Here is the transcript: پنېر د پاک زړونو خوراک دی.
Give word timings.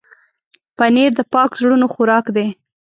پنېر 0.77 1.11
د 1.15 1.21
پاک 1.33 1.51
زړونو 1.59 1.87
خوراک 1.93 2.25
دی. 2.35 2.47